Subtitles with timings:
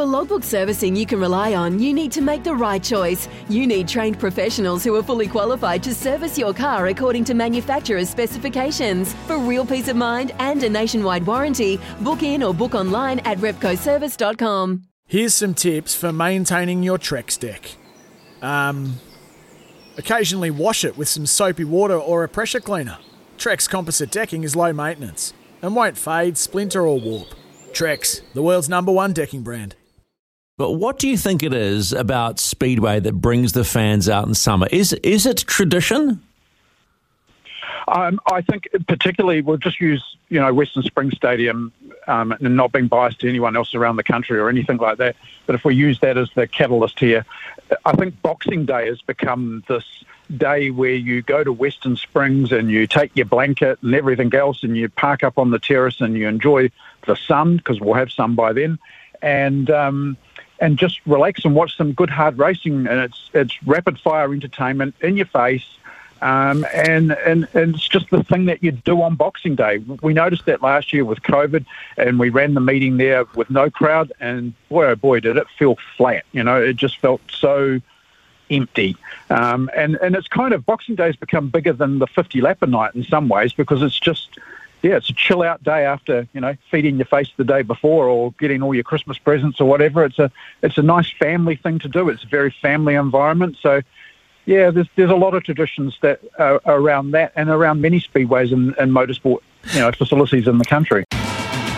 [0.00, 3.28] For logbook servicing you can rely on, you need to make the right choice.
[3.50, 8.08] You need trained professionals who are fully qualified to service your car according to manufacturer's
[8.08, 9.12] specifications.
[9.26, 13.36] For real peace of mind and a nationwide warranty, book in or book online at
[13.40, 14.84] repcoservice.com.
[15.06, 17.72] Here's some tips for maintaining your Trex deck.
[18.40, 19.00] Um,
[19.98, 22.96] occasionally wash it with some soapy water or a pressure cleaner.
[23.36, 27.34] Trex composite decking is low maintenance and won't fade, splinter, or warp.
[27.72, 29.76] Trex, the world's number one decking brand.
[30.60, 34.34] But what do you think it is about Speedway that brings the fans out in
[34.34, 34.66] summer?
[34.70, 36.20] Is is it tradition?
[37.88, 41.72] Um, I think particularly we'll just use you know Western Springs Stadium
[42.06, 45.16] um, and not being biased to anyone else around the country or anything like that.
[45.46, 47.24] But if we use that as the catalyst here,
[47.86, 50.04] I think Boxing Day has become this
[50.36, 54.62] day where you go to Western Springs and you take your blanket and everything else
[54.62, 56.70] and you park up on the terrace and you enjoy
[57.06, 58.78] the sun because we'll have sun by then,
[59.22, 60.18] and um,
[60.60, 64.94] and just relax and watch some good hard racing and it's it's rapid fire entertainment
[65.00, 65.64] in your face.
[66.22, 69.78] Um, and, and and it's just the thing that you do on Boxing Day.
[70.02, 71.64] We noticed that last year with COVID,
[71.96, 75.46] and we ran the meeting there with no crowd, and boy oh boy did it
[75.58, 76.24] feel flat.
[76.32, 77.80] You know, it just felt so
[78.50, 78.96] empty.
[79.30, 82.60] Um, and and it's kind of Boxing Day has become bigger than the 50 lap
[82.60, 84.38] a night in some ways because it's just
[84.82, 88.08] yeah, it's a chill out day after you know feeding your face the day before
[88.08, 90.04] or getting all your Christmas presents or whatever.
[90.04, 90.30] It's a
[90.62, 92.08] it's a nice family thing to do.
[92.08, 93.56] It's a very family environment.
[93.60, 93.82] So
[94.46, 98.52] yeah, there's there's a lot of traditions that are around that and around many speedways
[98.52, 99.40] and, and motorsport
[99.72, 101.04] you know facilities in the country.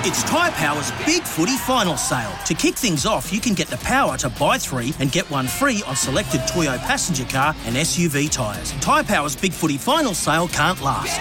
[0.05, 2.33] It's Tyre Power's Big Footy Final Sale.
[2.47, 5.47] To kick things off, you can get the power to buy three and get one
[5.47, 8.73] free on selected Toyo passenger car and SUV tyres.
[8.80, 11.20] Tyre Power's Big Footy Final Sale can't last.